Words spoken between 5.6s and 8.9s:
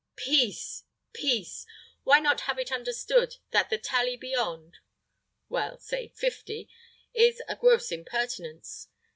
say fifty, is a gross impertinence?